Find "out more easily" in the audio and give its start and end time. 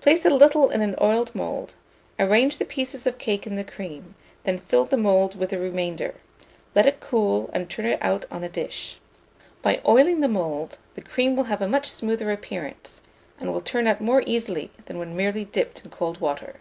13.88-14.70